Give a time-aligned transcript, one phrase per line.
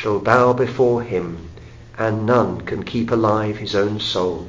[0.00, 1.36] shall bow before him,
[1.98, 4.48] and none can keep alive his own soul.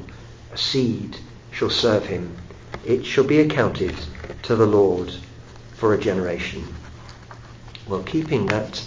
[0.50, 1.18] A seed
[1.50, 2.34] shall serve him.
[2.86, 3.92] It shall be accounted
[4.44, 5.12] to the Lord
[5.74, 6.64] for a generation.
[7.86, 8.82] Well, keeping that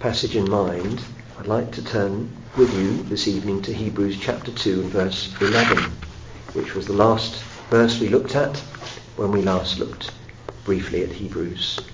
[0.00, 1.00] passage in mind,
[1.38, 5.78] I'd like to turn with you this evening to Hebrews chapter 2 and verse 11,
[6.54, 7.40] which was the last
[7.70, 8.58] verse we looked at
[9.14, 10.10] when we last looked
[10.64, 11.84] briefly at Hebrews.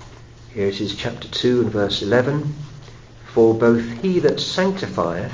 [0.54, 2.63] Here it is chapter 2 and verse 11.
[3.34, 5.32] For both he that sanctifieth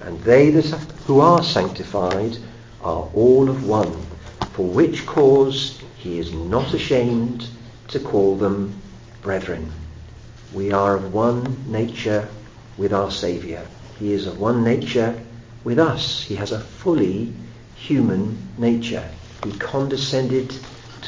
[0.00, 0.78] and they that
[1.08, 2.38] who are sanctified
[2.80, 4.06] are all of one,
[4.52, 7.48] for which cause he is not ashamed
[7.88, 8.80] to call them
[9.22, 9.72] brethren.
[10.54, 12.28] We are of one nature
[12.78, 13.62] with our Saviour.
[13.98, 15.20] He is of one nature
[15.64, 16.22] with us.
[16.22, 17.32] He has a fully
[17.74, 19.08] human nature.
[19.42, 20.54] He condescended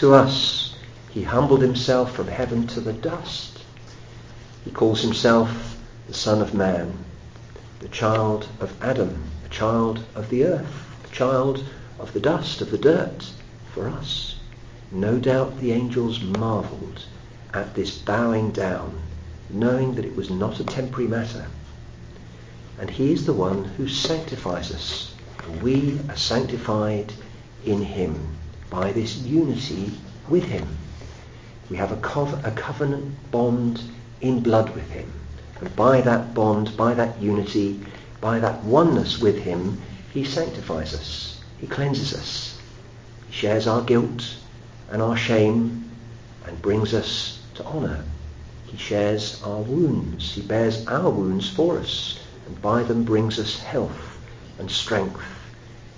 [0.01, 0.75] to us.
[1.11, 3.61] He humbled himself from heaven to the dust.
[4.65, 5.74] He calls himself
[6.07, 6.93] the Son of Man,
[7.81, 11.65] the child of Adam, the child of the earth, the child
[11.99, 13.31] of the dust, of the dirt,
[13.73, 14.37] for us.
[14.93, 17.07] No doubt the angels marvelled
[17.55, 19.01] at this bowing down,
[19.49, 21.47] knowing that it was not a temporary matter,
[22.79, 25.15] and he is the one who sanctifies us.
[25.63, 27.15] We are sanctified
[27.65, 28.37] in him
[28.69, 29.93] by this unity
[30.29, 30.67] with him.
[31.71, 33.81] We have a, a covenant bond
[34.21, 35.11] in blood with him.
[35.61, 37.81] And by that bond, by that unity,
[38.21, 39.81] by that oneness with him,
[40.13, 41.41] he sanctifies us.
[41.59, 42.59] He cleanses us.
[43.29, 44.37] He shares our guilt
[44.91, 45.91] and our shame
[46.47, 48.05] and brings us to honour.
[48.67, 50.33] He shares our wounds.
[50.33, 54.19] He bears our wounds for us and by them brings us health
[54.59, 55.21] and strength.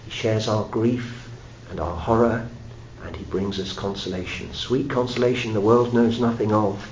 [0.04, 1.28] He shares our grief
[1.70, 2.46] and our horror,
[3.04, 6.88] and he brings us consolation, sweet consolation the world knows nothing of.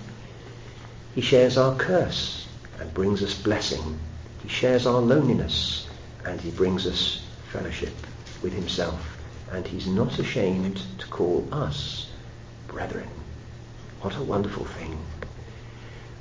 [1.15, 2.44] He shares our curse
[2.81, 3.99] and brings us blessing.
[4.43, 5.87] He shares our loneliness
[6.25, 7.95] and he brings us fellowship
[8.43, 9.19] with himself.
[9.53, 12.11] And he's not ashamed to call us
[12.69, 13.09] brethren.
[14.01, 14.99] What a wonderful thing.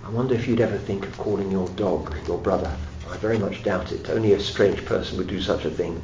[0.06, 2.75] I wonder if you'd ever think of calling your dog your brother.
[3.09, 4.09] I very much doubt it.
[4.09, 6.02] Only a strange person would do such a thing.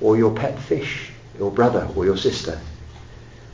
[0.00, 2.60] Or your pet fish, your brother or your sister.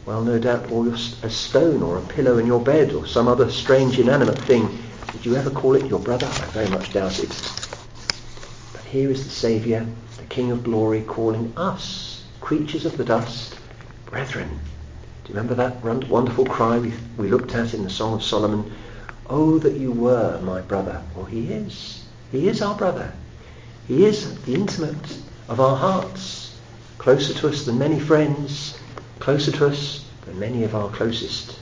[0.07, 3.51] Well, no doubt, or a stone or a pillow in your bed or some other
[3.51, 4.79] strange inanimate thing.
[5.12, 6.26] Would you ever call it your brother?
[6.26, 7.28] I very much doubt it.
[8.72, 13.56] But here is the Saviour, the King of glory, calling us, creatures of the dust,
[14.06, 14.48] brethren.
[15.25, 18.72] Do you remember that wonderful cry we, we looked at in the Song of Solomon?
[19.28, 21.03] Oh, that you were my brother.
[21.15, 22.04] Well, he is.
[22.32, 23.12] He is our brother.
[23.87, 26.56] He is the intimate of our hearts,
[26.98, 28.78] closer to us than many friends,
[29.19, 31.59] closer to us than many of our closest.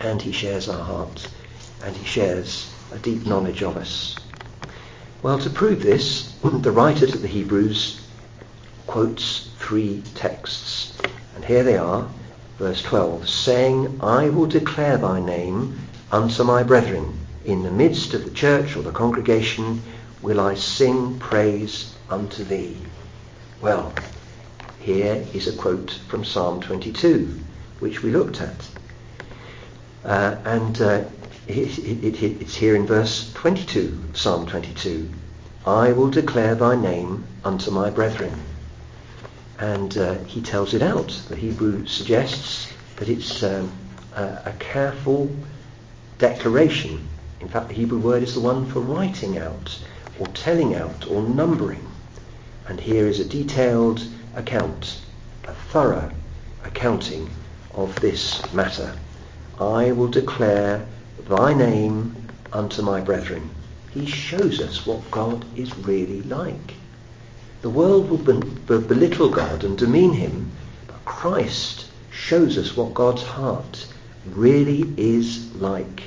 [0.00, 1.28] And he shares our heart,
[1.84, 4.20] and he shares a deep knowledge of us.
[5.22, 8.00] Well, to prove this, the writer to the Hebrews
[8.86, 10.96] quotes three texts.
[11.34, 12.08] And here they are,
[12.58, 15.78] verse 12, saying, I will declare thy name
[16.10, 19.82] unto my brethren in the midst of the church or the congregation
[20.22, 22.76] will I sing praise unto thee.
[23.60, 23.92] Well,
[24.80, 27.40] here is a quote from Psalm 22,
[27.80, 28.68] which we looked at.
[30.04, 31.04] Uh, and uh,
[31.48, 35.08] it, it, it, it's here in verse 22, Psalm 22.
[35.66, 38.32] I will declare thy name unto my brethren.
[39.58, 41.08] And uh, he tells it out.
[41.28, 43.70] The Hebrew suggests that it's um,
[44.14, 45.30] a, a careful
[46.18, 47.08] declaration
[47.44, 49.78] in fact, the Hebrew word is the one for writing out,
[50.18, 51.86] or telling out, or numbering.
[52.66, 54.02] And here is a detailed
[54.34, 55.02] account,
[55.46, 56.10] a thorough
[56.64, 57.28] accounting
[57.74, 58.94] of this matter.
[59.60, 60.86] I will declare
[61.28, 62.14] thy name
[62.52, 63.50] unto my brethren.
[63.92, 66.74] He shows us what God is really like.
[67.62, 68.18] The world will
[68.80, 70.50] belittle God and demean him,
[70.86, 73.86] but Christ shows us what God's heart
[74.26, 76.02] really is like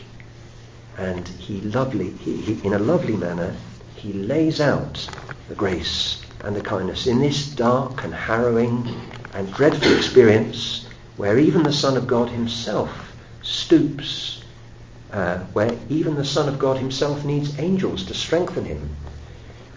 [0.97, 3.55] and he lovely, he, he, in a lovely manner,
[3.95, 5.07] he lays out
[5.47, 8.87] the grace and the kindness in this dark and harrowing
[9.33, 10.87] and dreadful experience
[11.17, 13.13] where even the Son of God himself
[13.43, 14.43] stoops,
[15.11, 18.95] uh, where even the Son of God himself needs angels to strengthen him,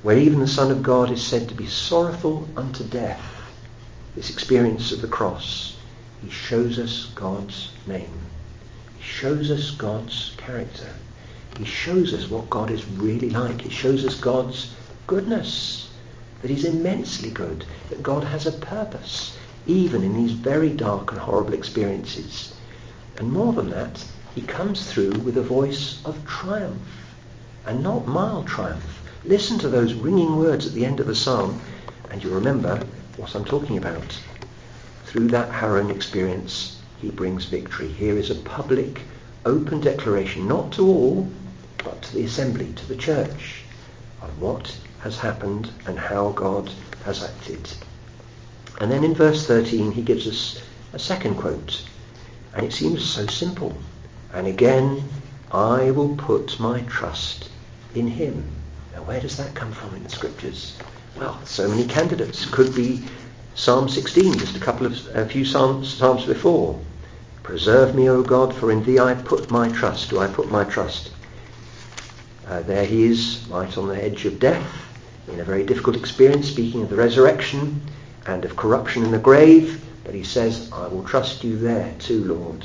[0.02, 3.22] where even the Son of God is said to be sorrowful unto death.
[4.16, 5.76] This experience of the cross,
[6.22, 8.10] he shows us God's name.
[8.98, 10.88] He shows us God's character.
[11.58, 13.60] He shows us what God is really like.
[13.60, 14.74] He shows us God's
[15.06, 15.90] goodness,
[16.42, 19.36] that he's immensely good, that God has a purpose,
[19.66, 22.54] even in these very dark and horrible experiences.
[23.18, 24.04] And more than that,
[24.34, 26.80] he comes through with a voice of triumph,
[27.66, 31.60] and not mild triumph, Listen to those ringing words at the end of the psalm,
[32.10, 32.82] and you'll remember
[33.18, 34.18] what I'm talking about.
[35.04, 37.88] Through that harrowing experience, he brings victory.
[37.88, 39.02] Here is a public,
[39.44, 41.28] open declaration, not to all,
[41.84, 43.62] but to the assembly, to the church,
[44.22, 46.70] of what has happened and how God
[47.04, 47.70] has acted.
[48.80, 50.62] And then in verse 13, he gives us
[50.94, 51.84] a second quote.
[52.54, 53.76] And it seems so simple.
[54.32, 55.04] And again,
[55.52, 57.48] I will put my trust
[57.94, 58.44] in him.
[58.94, 60.76] Now, where does that come from in the scriptures?
[61.16, 62.46] Well, so many candidates.
[62.46, 63.02] Could be
[63.54, 66.78] Psalm 16, just a couple of a few psalms, psalms before.
[67.42, 70.10] Preserve me, O God, for in thee I put my trust.
[70.10, 71.10] Do I put my trust?
[72.46, 74.64] Uh, there he is, right on the edge of death,
[75.28, 77.80] in a very difficult experience, speaking of the resurrection
[78.26, 82.24] and of corruption in the grave, but he says, I will trust you there too,
[82.24, 82.64] Lord.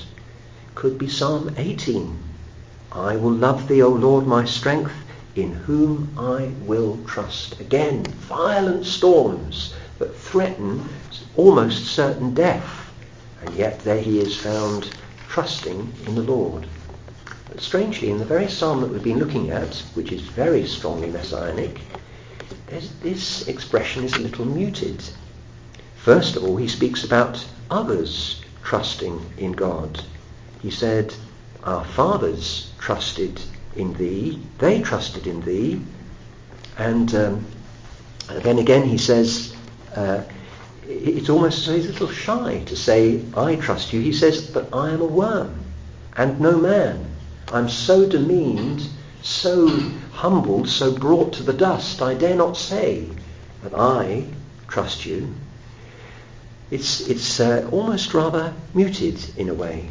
[0.75, 2.17] Could be Psalm 18.
[2.91, 4.91] I will love thee, O Lord, my strength,
[5.33, 7.59] in whom I will trust.
[7.61, 10.83] Again, violent storms that threaten
[11.37, 12.91] almost certain death,
[13.41, 14.89] and yet there he is found
[15.29, 16.67] trusting in the Lord.
[17.47, 21.09] But strangely, in the very psalm that we've been looking at, which is very strongly
[21.09, 21.79] messianic,
[23.01, 25.01] this expression is a little muted.
[25.95, 30.03] First of all, he speaks about others trusting in God.
[30.61, 31.13] He said,
[31.63, 33.41] Our fathers trusted
[33.75, 35.81] in thee, they trusted in thee.
[36.77, 37.45] And um,
[38.27, 39.55] then again he says,
[39.95, 40.23] uh,
[40.87, 44.01] it's almost as he's a little shy to say, I trust you.
[44.01, 45.55] He says, but I am a worm
[46.15, 47.05] and no man.
[47.51, 48.87] I'm so demeaned,
[49.23, 49.67] so
[50.11, 53.07] humbled, so brought to the dust, I dare not say
[53.63, 54.25] that I
[54.67, 55.33] trust you
[56.71, 59.89] it's, it's uh, almost rather muted in a way.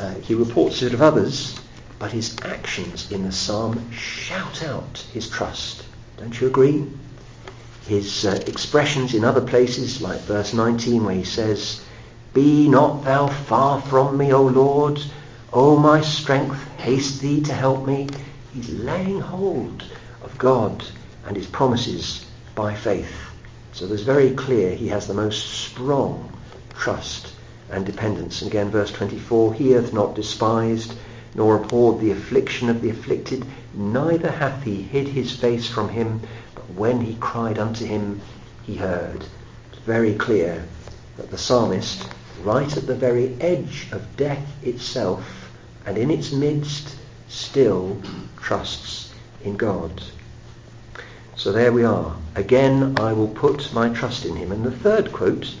[0.00, 1.60] Uh, he reports it of others,
[1.98, 5.84] but his actions in the psalm shout out his trust.
[6.16, 6.86] Don't you agree?
[7.86, 11.84] His uh, expressions in other places, like verse 19, where he says,
[12.32, 14.98] Be not thou far from me, O Lord.
[15.52, 18.08] O my strength, haste thee to help me.
[18.54, 19.84] He's laying hold
[20.22, 20.82] of God
[21.26, 22.24] and his promises
[22.54, 23.12] by faith.
[23.74, 26.32] So there's very clear he has the most strong
[26.72, 27.29] trust
[27.70, 28.42] and dependence.
[28.42, 30.94] And again, verse 24, he hath not despised
[31.34, 36.20] nor abhorred the affliction of the afflicted, neither hath he hid his face from him,
[36.54, 38.20] but when he cried unto him,
[38.64, 39.24] he heard.
[39.72, 40.64] It's very clear
[41.16, 42.08] that the psalmist,
[42.42, 45.52] right at the very edge of death itself,
[45.86, 46.96] and in its midst,
[47.28, 48.00] still
[48.40, 49.12] trusts
[49.44, 50.02] in God.
[51.36, 52.16] So there we are.
[52.34, 54.52] Again, I will put my trust in him.
[54.52, 55.54] And the third quote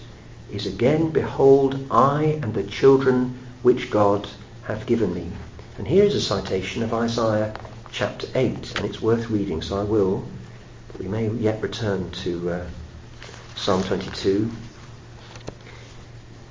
[0.52, 4.28] is again, Behold, I and the children which God
[4.64, 5.30] hath given me.
[5.78, 7.54] And here is a citation of Isaiah
[7.92, 10.24] chapter 8, and it's worth reading, so I will.
[10.88, 12.66] But we may yet return to uh,
[13.56, 14.50] Psalm 22.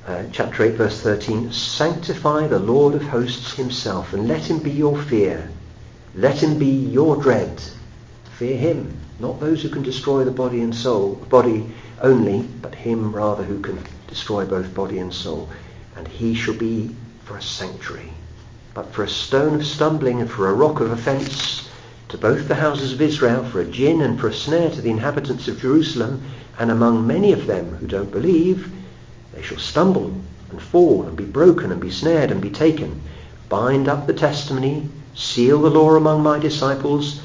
[0.08, 1.52] Uh, chapter 8, verse 13.
[1.52, 5.50] Sanctify the Lord of hosts himself, and let him be your fear.
[6.16, 7.62] Let him be your dread.
[8.40, 11.70] Fear him not those who can destroy the body and soul, body
[12.02, 13.78] only, but him rather who can
[14.08, 15.50] destroy both body and soul.
[15.98, 16.96] And he shall be
[17.26, 18.14] for a sanctuary,
[18.74, 21.68] but for a stone of stumbling and for a rock of offence
[22.08, 24.90] to both the houses of Israel, for a gin and for a snare to the
[24.90, 26.22] inhabitants of Jerusalem,
[26.58, 28.72] and among many of them who don't believe,
[29.34, 30.14] they shall stumble
[30.50, 33.02] and fall and be broken and be snared and be taken.
[33.50, 37.20] Bind up the testimony, seal the law among my disciples,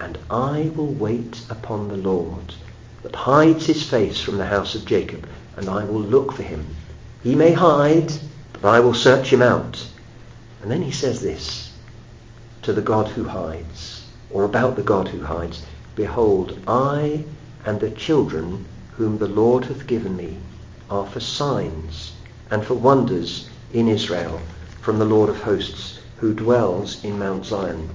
[0.00, 2.54] and I will wait upon the Lord,
[3.02, 5.26] that hides his face from the house of Jacob,
[5.56, 6.66] and I will look for him.
[7.22, 8.10] He may hide,
[8.54, 9.86] but I will search him out.
[10.62, 11.70] And then he says this
[12.62, 15.62] to the God who hides, or about the God who hides,
[15.94, 17.24] Behold, I
[17.66, 18.64] and the children
[18.96, 20.38] whom the Lord hath given me
[20.88, 22.12] are for signs
[22.50, 24.40] and for wonders in Israel
[24.80, 27.90] from the Lord of hosts, who dwells in Mount Zion.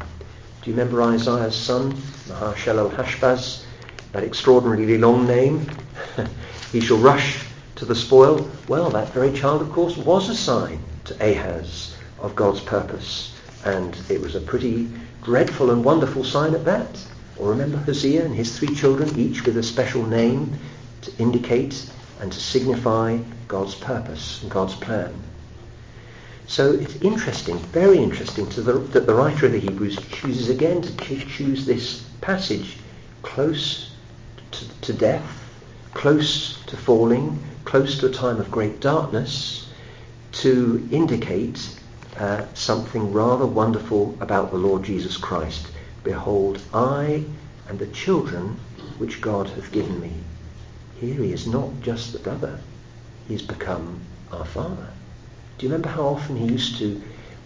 [0.66, 1.90] Do you remember Isaiah's son,
[2.28, 3.68] Maher-shalal-hash-baz?
[4.14, 5.70] That extraordinarily long name.
[6.72, 7.46] he shall rush
[7.76, 8.50] to the spoil.
[8.68, 13.40] Well, that very child, of course, was a sign to Ahaz of God's purpose.
[13.64, 14.90] And it was a pretty
[15.22, 17.00] dreadful and wonderful sign at that.
[17.38, 20.58] Or remember Hosea and his three children, each with a special name
[21.04, 21.88] to indicate
[22.22, 25.14] and to signify God's purpose and God's plan.
[26.48, 31.25] So it's interesting, very interesting, the, that the writer of the Hebrews chooses again to
[31.25, 32.78] choose this passage
[33.24, 33.92] close
[34.52, 35.52] to, to death,
[35.96, 39.68] close to falling, close to a time of great darkness,
[40.34, 41.68] to indicate
[42.18, 45.68] uh, something rather wonderful about the Lord Jesus Christ.
[46.04, 47.25] Behold, I
[47.68, 48.60] and the children
[49.00, 50.14] which God hath given me.
[51.00, 52.60] Here he is not just the brother,
[53.28, 54.00] he has become
[54.32, 54.90] our father.
[55.58, 57.02] Do you remember how often he used to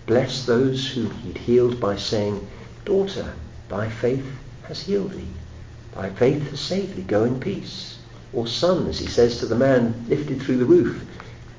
[0.07, 2.47] bless those who he'd healed by saying,
[2.83, 3.33] Daughter,
[3.67, 4.25] thy faith
[4.63, 5.27] has healed thee.
[5.93, 7.03] Thy faith has saved thee.
[7.03, 7.99] Go in peace.
[8.33, 11.05] Or son, as he says to the man lifted through the roof,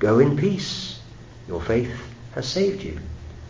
[0.00, 0.98] Go in peace.
[1.46, 1.92] Your faith
[2.34, 2.94] has saved you.
[2.94, 3.00] Do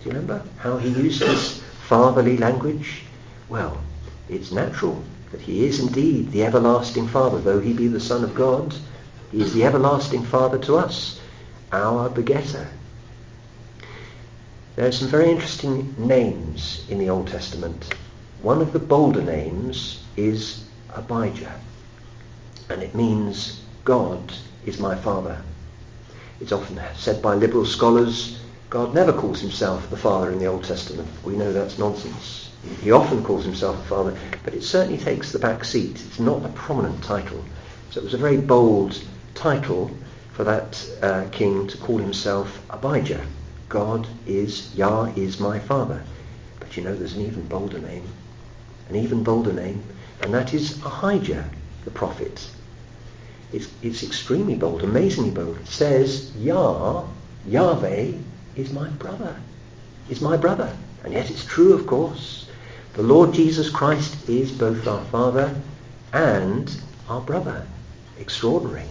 [0.04, 3.04] you remember how he used this fatherly language?
[3.48, 3.80] Well,
[4.28, 5.02] it's natural
[5.32, 8.74] that he is indeed the everlasting Father, though he be the Son of God.
[9.32, 11.18] He is the everlasting Father to us,
[11.72, 12.68] our begetter.
[14.76, 17.92] There are some very interesting names in the Old Testament.
[18.40, 21.60] One of the bolder names is Abijah,
[22.68, 24.32] and it means God
[24.64, 25.42] is my Father.
[26.40, 28.38] It's often said by liberal scholars,
[28.70, 31.08] God never calls himself the Father in the Old Testament.
[31.24, 32.50] We know that's nonsense.
[32.80, 36.00] He often calls himself a father, but it certainly takes the back seat.
[36.06, 37.44] It's not a prominent title.
[37.90, 39.02] So it was a very bold
[39.34, 39.90] title
[40.32, 43.26] for that uh, king to call himself Abijah.
[43.70, 46.02] God is, Yah is my father.
[46.58, 48.06] But you know there's an even bolder name.
[48.88, 49.82] An even bolder name.
[50.20, 51.48] And that is Ahijah,
[51.84, 52.50] the prophet.
[53.52, 55.56] It's, it's extremely bold, amazingly bold.
[55.58, 57.04] It says, Yah,
[57.46, 58.12] Yahweh,
[58.56, 59.36] is my brother.
[60.08, 60.76] Is my brother.
[61.04, 62.48] And yet it's true, of course.
[62.94, 65.54] The Lord Jesus Christ is both our Father
[66.12, 66.74] and
[67.08, 67.64] our brother.
[68.18, 68.88] Extraordinary.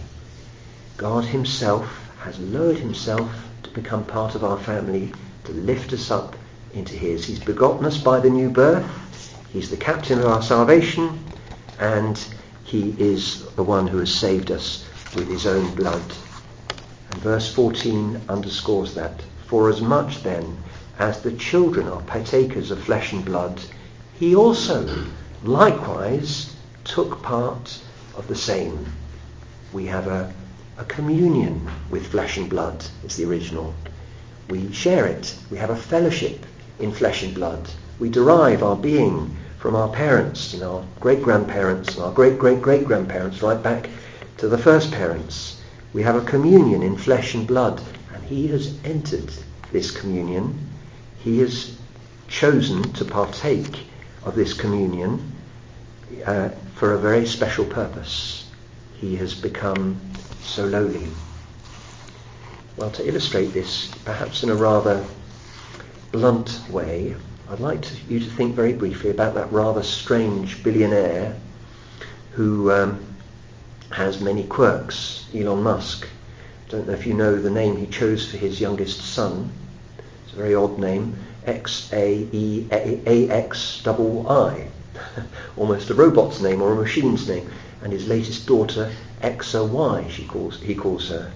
[0.96, 5.12] God himself has lowered himself to become part of our family,
[5.44, 6.36] to lift us up
[6.74, 7.24] into his.
[7.24, 8.84] He's begotten us by the new birth.
[9.52, 11.18] He's the captain of our salvation.
[11.78, 12.22] And
[12.64, 16.02] he is the one who has saved us with his own blood.
[17.10, 19.22] And verse 14 underscores that.
[19.46, 20.58] For as much then
[20.98, 23.60] as the children are partakers of flesh and blood,
[24.18, 25.06] he also
[25.42, 27.80] likewise took part
[28.16, 28.86] of the same.
[29.72, 30.32] We have a,
[30.80, 33.74] a communion with flesh and blood, is the original.
[34.48, 35.36] We share it.
[35.50, 36.46] We have a fellowship
[36.78, 37.68] in flesh and blood.
[37.98, 43.90] We derive our being from our parents and our great-grandparents and our great-great-great-grandparents right back
[44.38, 45.60] to the first parents.
[45.92, 47.82] We have a communion in flesh and blood
[48.14, 49.30] and he has entered
[49.72, 50.58] this communion.
[51.18, 51.76] He has
[52.28, 53.84] chosen to partake
[54.24, 55.30] of this communion
[56.24, 58.39] uh, for a very special purpose.
[59.00, 59.98] He has become
[60.42, 61.08] so lowly.
[62.76, 65.04] Well, to illustrate this, perhaps in a rather
[66.12, 67.16] blunt way,
[67.48, 71.34] I'd like to, you to think very briefly about that rather strange billionaire
[72.32, 73.04] who um,
[73.90, 76.06] has many quirks, Elon Musk.
[76.66, 79.50] I don't know if you know the name he chose for his youngest son.
[80.24, 81.16] It's a very odd name.
[81.46, 82.28] X-A-E-A-X-I.
[85.56, 87.50] Almost a robot's name or a machine's name.
[87.82, 88.90] And his latest daughter,
[89.22, 91.32] Exa-Y, she calls, he calls her.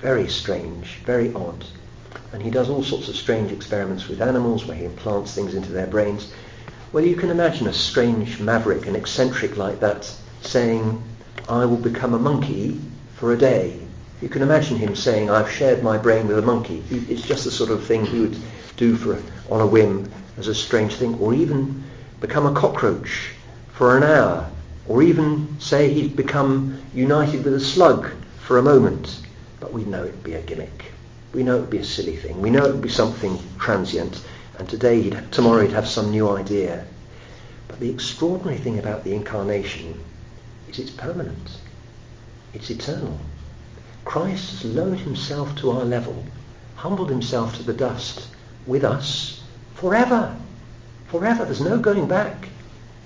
[0.00, 1.64] Very strange, very odd.
[2.32, 5.72] And he does all sorts of strange experiments with animals where he implants things into
[5.72, 6.32] their brains.
[6.92, 10.10] Well, you can imagine a strange maverick, an eccentric like that,
[10.42, 11.02] saying,
[11.48, 12.80] I will become a monkey
[13.14, 13.78] for a day.
[14.20, 16.82] You can imagine him saying, I've shared my brain with a monkey.
[16.90, 18.36] It's just the sort of thing he would
[18.76, 21.84] do for on a whim as a strange thing, or even
[22.20, 23.32] become a cockroach
[23.72, 24.50] for an hour,
[24.88, 28.10] or even say he's become united with a slug
[28.44, 29.20] for a moment.
[29.60, 30.92] But we know it'd be a gimmick.
[31.32, 32.40] We know it would be a silly thing.
[32.40, 34.22] We know it would be something transient.
[34.58, 36.86] And today, he'd, tomorrow, he'd have some new idea.
[37.68, 40.00] But the extraordinary thing about the incarnation
[40.68, 41.58] is it's permanent.
[42.54, 43.18] It's eternal.
[44.04, 46.24] Christ has lowered himself to our level,
[46.76, 48.28] humbled himself to the dust,
[48.66, 49.42] with us
[49.74, 50.34] forever.
[51.08, 51.44] Forever.
[51.44, 52.48] There's no going back.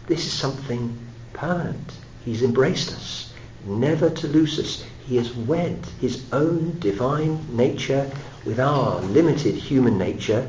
[0.07, 0.97] This is something
[1.33, 1.93] permanent.
[2.25, 3.33] He's embraced us,
[3.65, 4.85] never to lose us.
[5.07, 8.11] He has wed his own divine nature
[8.45, 10.49] with our limited human nature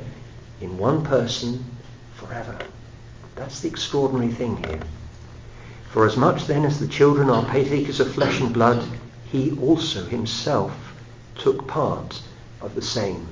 [0.60, 1.66] in one person
[2.16, 2.58] forever.
[3.36, 4.82] That's the extraordinary thing here.
[5.92, 8.86] For as much then as the children are partakers of flesh and blood,
[9.32, 10.74] he also himself
[11.36, 12.22] took part
[12.62, 13.28] of the same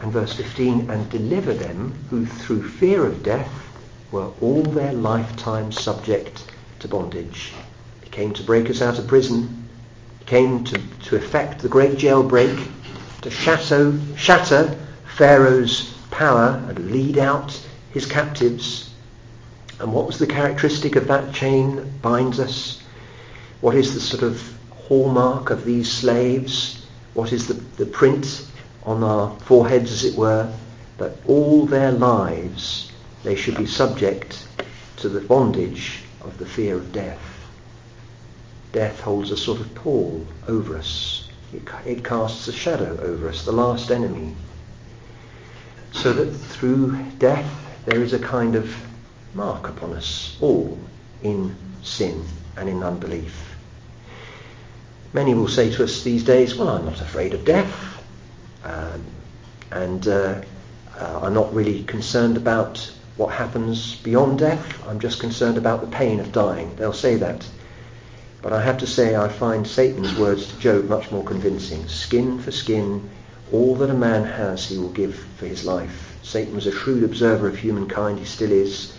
[0.00, 3.67] and verse 15, and deliver them who through fear of death
[4.10, 6.50] were all their lifetime subject
[6.80, 7.52] to bondage.
[8.02, 9.68] He came to break us out of prison.
[10.20, 12.68] He came to, to effect the great jailbreak,
[13.22, 14.78] to shatter, shatter
[15.16, 17.60] Pharaoh's power and lead out
[17.92, 18.94] his captives.
[19.78, 22.82] And what was the characteristic of that chain that binds us?
[23.60, 26.86] What is the sort of hallmark of these slaves?
[27.14, 28.46] What is the, the print
[28.84, 30.50] on our foreheads, as it were,
[30.96, 32.87] that all their lives
[33.28, 34.48] they should be subject
[34.96, 37.20] to the bondage of the fear of death.
[38.72, 41.28] Death holds a sort of pall over us.
[41.52, 44.34] It, it casts a shadow over us, the last enemy.
[45.92, 47.46] So that through death
[47.84, 48.74] there is a kind of
[49.34, 50.78] mark upon us all
[51.22, 52.24] in sin
[52.56, 53.54] and in unbelief.
[55.12, 58.02] Many will say to us these days, well, I'm not afraid of death.
[58.64, 59.04] Um,
[59.70, 60.40] and uh,
[60.96, 64.88] uh, I'm not really concerned about what happens beyond death.
[64.88, 66.74] I'm just concerned about the pain of dying.
[66.76, 67.46] They'll say that.
[68.40, 71.86] But I have to say I find Satan's words to Job much more convincing.
[71.88, 73.10] Skin for skin,
[73.52, 76.16] all that a man has he will give for his life.
[76.22, 78.92] Satan was a shrewd observer of humankind, he still is,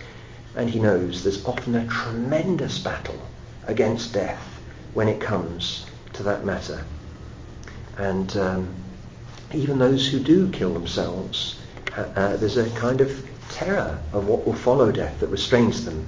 [0.54, 3.18] and he knows there's often a tremendous battle
[3.66, 4.60] against death
[4.92, 6.84] when it comes to that matter.
[7.96, 8.68] And um,
[9.54, 11.58] even those who do kill themselves,
[11.96, 16.06] uh, uh, there's a kind of terror of what will follow death that restrains them.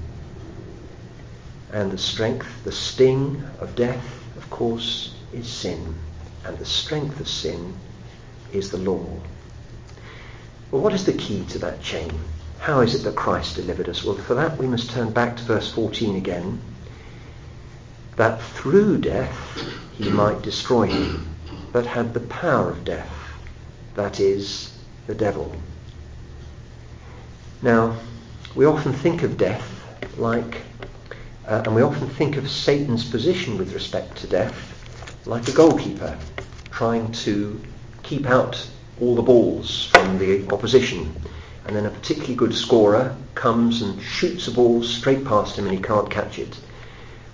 [1.72, 4.04] And the strength, the sting of death,
[4.36, 5.94] of course, is sin.
[6.44, 7.74] And the strength of sin
[8.52, 9.06] is the law.
[10.70, 12.12] Well, what is the key to that chain?
[12.58, 14.04] How is it that Christ delivered us?
[14.04, 16.60] Well, for that we must turn back to verse 14 again.
[18.16, 19.36] That through death
[19.96, 21.32] he might destroy him
[21.72, 23.10] that had the power of death,
[23.94, 25.54] that is, the devil.
[27.62, 27.96] Now,
[28.56, 29.68] we often think of death
[30.18, 30.62] like,
[31.46, 34.68] uh, and we often think of Satan's position with respect to death
[35.26, 36.18] like a goalkeeper
[36.72, 37.62] trying to
[38.02, 38.68] keep out
[39.00, 41.14] all the balls from the opposition.
[41.66, 45.76] And then a particularly good scorer comes and shoots a ball straight past him and
[45.76, 46.58] he can't catch it.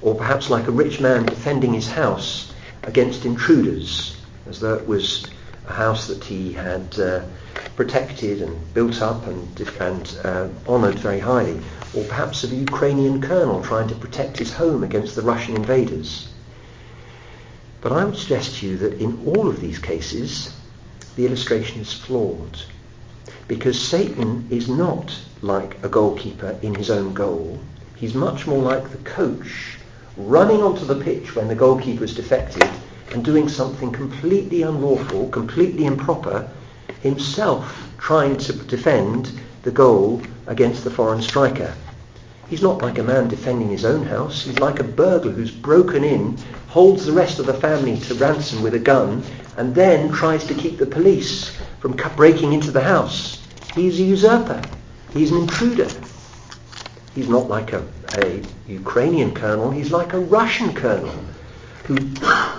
[0.02, 2.52] Or perhaps like a rich man defending his house
[2.84, 5.30] against intruders, as though it was
[5.66, 7.22] a house that he had uh,
[7.78, 11.60] protected and built up and, and uh, honoured very highly.
[11.94, 16.26] Or perhaps of a Ukrainian colonel trying to protect his home against the Russian invaders.
[17.80, 20.52] But I would suggest to you that in all of these cases,
[21.14, 22.60] the illustration is flawed.
[23.46, 27.60] Because Satan is not like a goalkeeper in his own goal.
[27.94, 29.78] He's much more like the coach
[30.16, 32.68] running onto the pitch when the goalkeeper is defected
[33.12, 36.50] and doing something completely unlawful, completely improper,
[37.02, 39.32] himself trying to defend
[39.62, 41.74] the goal against the foreign striker.
[42.48, 44.44] He's not like a man defending his own house.
[44.44, 48.62] He's like a burglar who's broken in, holds the rest of the family to ransom
[48.62, 49.22] with a gun,
[49.58, 53.46] and then tries to keep the police from breaking into the house.
[53.74, 54.62] He's a usurper.
[55.12, 55.88] He's an intruder.
[57.14, 59.70] He's not like a, a Ukrainian colonel.
[59.70, 61.18] He's like a Russian colonel
[61.84, 61.96] who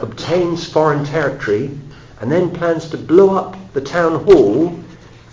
[0.01, 1.71] obtains foreign territory
[2.21, 4.77] and then plans to blow up the town hall,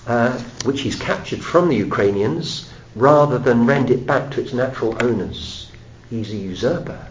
[0.07, 4.97] uh, which he's captured from the Ukrainians, rather than rend it back to its natural
[5.03, 5.71] owners.
[6.09, 7.07] He's a usurper.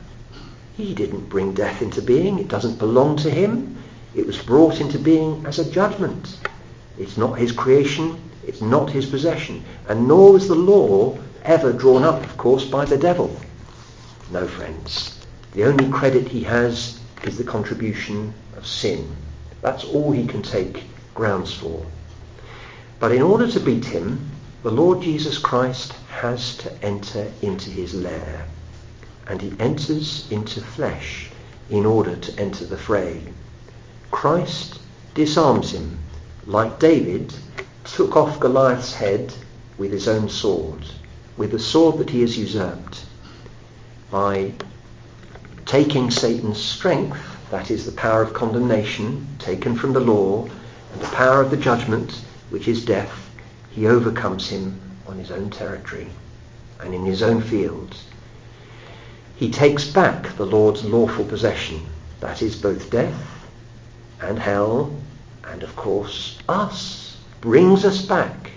[0.77, 2.39] He didn't bring death into being.
[2.39, 3.77] It doesn't belong to him.
[4.15, 6.37] It was brought into being as a judgment.
[6.97, 8.17] It's not his creation.
[8.47, 9.63] It's not his possession.
[9.87, 13.35] And nor was the law ever drawn up, of course, by the devil.
[14.31, 15.19] No, friends.
[15.53, 19.15] The only credit he has is the contribution of sin.
[19.65, 20.83] That's all he can take
[21.15, 21.83] grounds for.
[22.99, 24.29] But in order to beat him,
[24.61, 28.45] the Lord Jesus Christ has to enter into his lair.
[29.25, 31.31] And he enters into flesh
[31.71, 33.23] in order to enter the fray.
[34.11, 34.77] Christ
[35.15, 35.97] disarms him,
[36.45, 37.33] like David
[37.85, 39.33] took off Goliath's head
[39.79, 40.85] with his own sword,
[41.37, 43.03] with the sword that he has usurped,
[44.11, 44.53] by
[45.65, 50.47] taking Satan's strength, that is the power of condemnation taken from the law,
[50.91, 53.29] and the power of the judgment, which is death,
[53.69, 56.09] he overcomes him on his own territory
[56.79, 58.05] and in his own fields.
[59.35, 61.81] He takes back the Lord's lawful possession,
[62.21, 63.47] that is both death
[64.21, 64.95] and hell,
[65.43, 68.51] and of course us, brings us back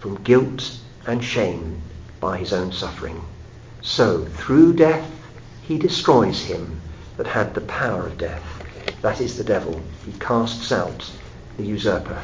[0.00, 1.80] from guilt and shame
[2.20, 3.22] by his own suffering.
[3.82, 5.10] So, through death
[5.62, 6.80] he destroys him
[7.16, 8.42] that had the power of death.
[9.02, 9.80] That is the devil.
[10.04, 11.10] He casts out
[11.56, 12.20] the usurper.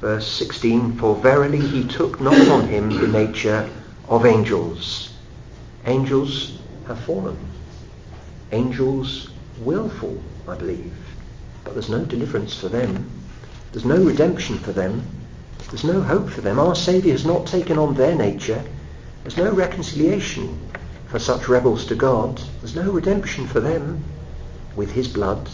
[0.00, 3.68] Verse 16, For verily he took not on him the nature
[4.08, 5.12] of angels.
[5.86, 7.36] Angels have fallen.
[8.52, 10.94] Angels will fall, I believe.
[11.64, 13.10] But there's no deliverance for them.
[13.72, 15.02] There's no redemption for them.
[15.70, 16.58] There's no hope for them.
[16.58, 18.62] Our Saviour has not taken on their nature.
[19.22, 20.67] There's no reconciliation
[21.08, 22.40] for such rebels to God.
[22.60, 24.04] There's no redemption for them
[24.76, 25.48] with his blood.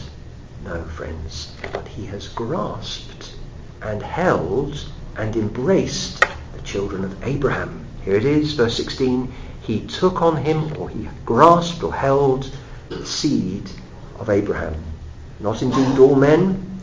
[0.64, 1.52] No, friends.
[1.72, 3.34] But he has grasped
[3.80, 4.84] and held
[5.16, 7.86] and embraced the children of Abraham.
[8.04, 9.32] Here it is, verse 16.
[9.62, 12.50] he took on him, or he grasped or held
[12.88, 13.70] the seed
[14.18, 14.74] of Abraham.
[15.40, 16.80] Not indeed all men,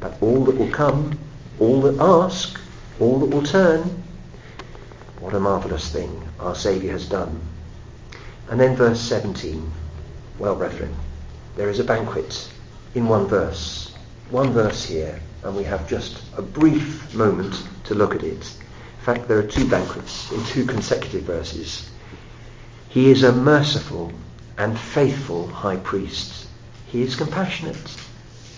[0.00, 1.18] but all that will come,
[1.60, 2.58] all that ask,
[2.98, 4.02] all that will turn.
[5.20, 7.40] What a marvellous thing our Saviour has done.
[8.50, 9.72] And then verse 17.
[10.38, 10.94] Well, brethren,
[11.56, 12.50] there is a banquet
[12.94, 13.94] in one verse.
[14.30, 18.42] One verse here, and we have just a brief moment to look at it.
[18.98, 21.90] In fact, there are two banquets in two consecutive verses.
[22.88, 24.12] He is a merciful
[24.58, 26.46] and faithful high priest.
[26.86, 27.96] He is compassionate.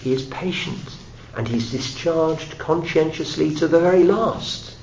[0.01, 0.97] He is patient.
[1.37, 4.77] And he's discharged conscientiously to the very last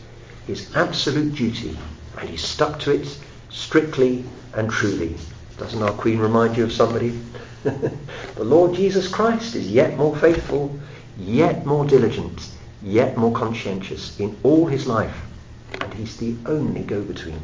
[0.48, 1.78] his absolute duty.
[2.20, 3.18] And he's stuck to it
[3.54, 5.16] strictly and truly.
[5.58, 7.22] Doesn't our Queen remind you of somebody?
[7.64, 10.78] the Lord Jesus Christ is yet more faithful,
[11.18, 12.50] yet more diligent,
[12.82, 15.16] yet more conscientious in all his life.
[15.80, 17.40] And he's the only go-between.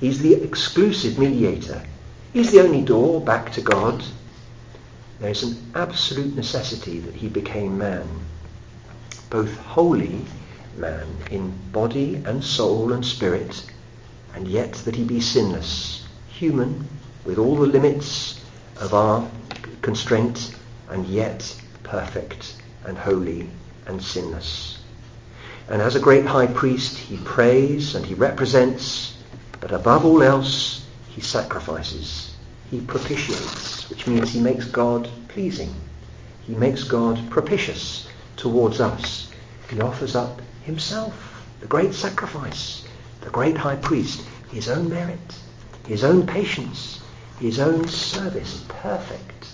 [0.00, 1.80] He's the exclusive mediator.
[2.32, 4.02] He's the only door back to God.
[5.20, 8.08] There's an absolute necessity that he became man.
[9.30, 10.24] Both holy
[10.76, 13.64] man in body and soul and spirit,
[14.34, 16.88] and yet that he be sinless, human,
[17.24, 18.40] with all the limits
[18.80, 19.28] of our
[19.80, 20.54] constraint,
[20.90, 23.48] and yet perfect and holy
[23.86, 24.78] and sinless.
[25.68, 29.16] And as a great high priest, he prays and he represents,
[29.60, 32.34] but above all else, he sacrifices.
[32.70, 35.74] He propitiates, which means he makes God pleasing.
[36.46, 39.30] He makes God propitious towards us.
[39.70, 41.14] He offers up himself,
[41.60, 42.81] the great sacrifice,
[43.22, 45.38] the great high priest, his own merit,
[45.86, 47.00] his own patience,
[47.40, 49.48] his own service, perfect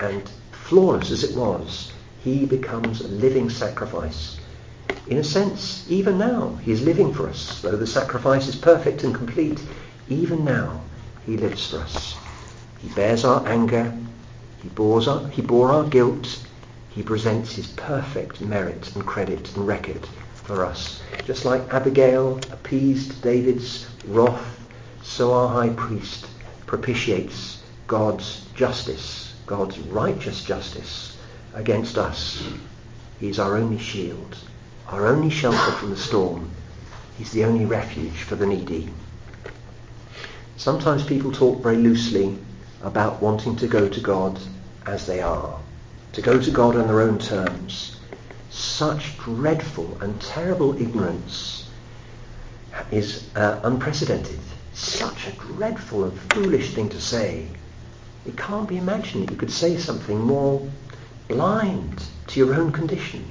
[0.00, 4.38] and flawless as it was, he becomes a living sacrifice.
[5.06, 7.60] In a sense, even now, he is living for us.
[7.62, 9.60] Though the sacrifice is perfect and complete,
[10.08, 10.82] even now,
[11.24, 12.16] he lives for us.
[12.78, 13.92] He bears our anger.
[14.62, 16.44] He, bores our, he bore our guilt.
[16.88, 20.06] He presents his perfect merit and credit and record
[20.46, 21.02] for us.
[21.26, 24.60] Just like Abigail appeased David's wrath,
[25.02, 26.26] so our high priest
[26.66, 31.18] propitiates God's justice, God's righteous justice
[31.54, 32.46] against us.
[33.18, 34.36] He's our only shield,
[34.88, 36.50] our only shelter from the storm.
[37.18, 38.88] He's the only refuge for the needy.
[40.56, 42.38] Sometimes people talk very loosely
[42.82, 44.38] about wanting to go to God
[44.86, 45.58] as they are,
[46.12, 47.95] to go to God on their own terms.
[48.58, 51.68] Such dreadful and terrible ignorance
[52.90, 54.38] is uh, unprecedented
[54.72, 57.48] such a dreadful and foolish thing to say.
[58.24, 60.66] It can't be imagined that you could say something more
[61.28, 63.30] blind to your own condition,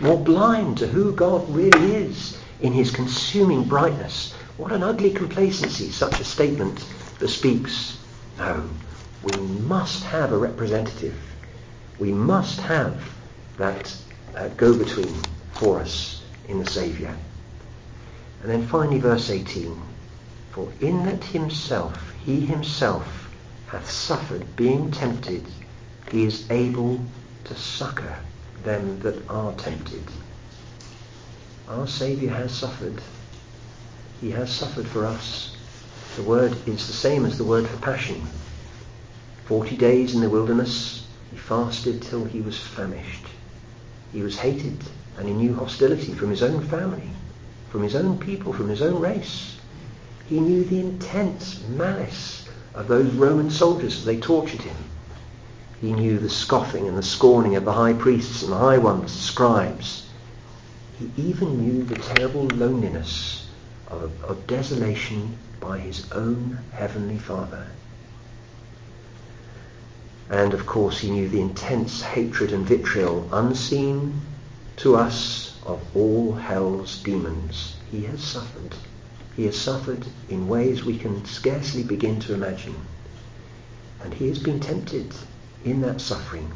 [0.00, 4.34] more blind to who God really is in his consuming brightness.
[4.58, 6.84] What an ugly complacency such a statement
[7.18, 7.98] bespeaks.
[8.38, 8.68] No,
[9.22, 11.16] we must have a representative.
[11.98, 13.02] We must have
[13.56, 13.94] that
[14.38, 15.14] uh, go-between
[15.52, 17.14] for us in the Saviour.
[18.42, 19.80] And then finally verse 18.
[20.52, 23.28] For in that himself, he himself
[23.66, 25.44] hath suffered being tempted,
[26.10, 27.00] he is able
[27.44, 28.16] to succour
[28.62, 30.04] them that are tempted.
[31.68, 33.02] Our Saviour has suffered.
[34.20, 35.56] He has suffered for us.
[36.16, 38.22] The word is the same as the word for passion.
[39.44, 43.27] Forty days in the wilderness, he fasted till he was famished.
[44.10, 44.78] He was hated
[45.18, 47.10] and he knew hostility from his own family,
[47.68, 49.56] from his own people, from his own race.
[50.24, 54.76] He knew the intense malice of those Roman soldiers as they tortured him.
[55.80, 59.12] He knew the scoffing and the scorning of the high priests and the high ones,
[59.12, 60.08] the scribes.
[60.98, 63.50] He even knew the terrible loneliness
[63.88, 67.66] of, of desolation by his own heavenly Father.
[70.30, 74.20] And of course he knew the intense hatred and vitriol unseen
[74.76, 77.76] to us of all hell's demons.
[77.90, 78.74] He has suffered.
[79.34, 82.74] He has suffered in ways we can scarcely begin to imagine.
[84.04, 85.14] And he has been tempted
[85.64, 86.52] in that suffering.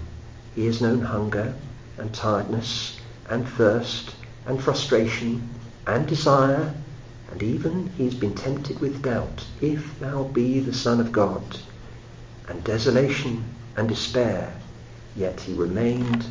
[0.54, 1.54] He has known hunger
[1.96, 2.98] and tiredness
[3.30, 5.48] and thirst and frustration
[5.86, 6.74] and desire
[7.30, 11.56] and even he has been tempted with doubt, if thou be the Son of God,
[12.46, 13.42] and desolation
[13.76, 14.52] and despair,
[15.16, 16.24] yet he remained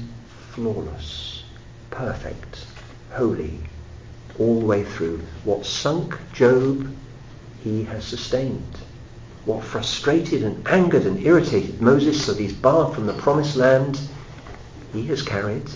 [0.51, 1.43] flawless,
[1.89, 2.65] perfect,
[3.11, 3.59] holy,
[4.39, 5.21] all the way through.
[5.43, 6.87] What sunk Job,
[7.63, 8.77] he has sustained.
[9.45, 13.99] What frustrated and angered and irritated Moses so he's barred from the promised land,
[14.93, 15.69] he has carried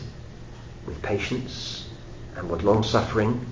[0.85, 1.89] with patience
[2.35, 3.45] and with long suffering.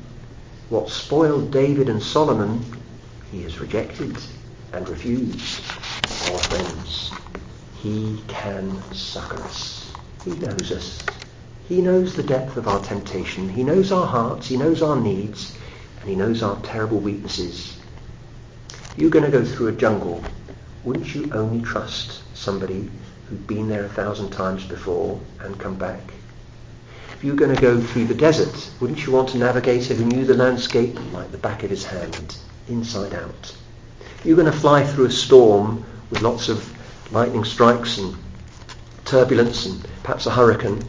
[0.70, 2.64] What spoiled David and Solomon,
[3.32, 4.16] he has rejected
[4.72, 5.62] and refused.
[6.32, 7.12] our friends,
[7.84, 9.92] he can succor us.
[10.24, 11.06] He knows us.
[11.68, 13.50] He knows the depth of our temptation.
[13.50, 14.48] He knows our hearts.
[14.48, 15.58] He knows our needs.
[16.00, 17.78] And he knows our terrible weaknesses.
[18.96, 20.24] You're going to go through a jungle.
[20.86, 22.90] Wouldn't you only trust somebody
[23.28, 26.14] who'd been there a thousand times before and come back?
[27.16, 30.24] If you're going to go through the desert, wouldn't you want a navigator who knew
[30.24, 32.38] the landscape like the back of his hand,
[32.70, 33.58] inside out?
[34.20, 36.73] If you're going to fly through a storm with lots of
[37.14, 38.16] lightning strikes and
[39.06, 40.84] turbulence and perhaps a hurricane,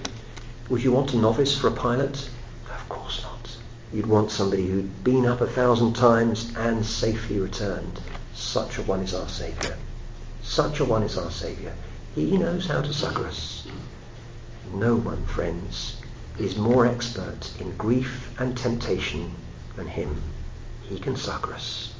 [0.70, 2.30] would you want a novice for a pilot?
[2.72, 3.54] Of course not.
[3.92, 8.00] You'd want somebody who'd been up a thousand times and safely returned.
[8.32, 9.76] Such a one is our Saviour.
[10.42, 11.74] Such a one is our Saviour.
[12.14, 13.66] He knows how to succour us.
[14.72, 15.96] No one, friends,
[16.38, 19.34] is more expert in grief and temptation
[19.76, 20.22] than him.
[20.88, 21.92] He can succour us.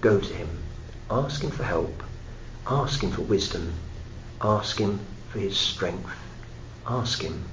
[0.00, 0.48] Go to him.
[1.10, 2.02] Ask him for help.
[2.68, 3.72] Ask him for wisdom.
[4.40, 4.98] Ask him
[5.30, 6.10] for his strength.
[6.86, 7.44] Ask him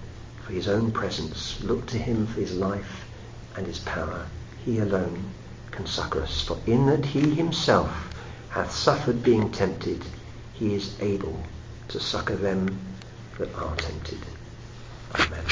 [0.44, 1.62] for his own presence.
[1.64, 3.06] Look to him for his life
[3.56, 4.26] and his power.
[4.66, 5.32] He alone
[5.72, 6.42] can succour us.
[6.42, 7.92] For in that he himself
[8.50, 10.04] hath suffered being tempted,
[10.54, 11.44] he is able
[11.90, 12.80] to succour them
[13.38, 14.20] that are tempted.
[15.16, 15.44] Amen.